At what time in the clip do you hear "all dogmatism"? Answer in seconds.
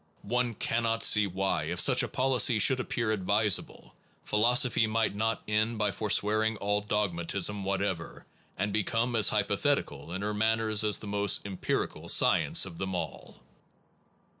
6.57-7.63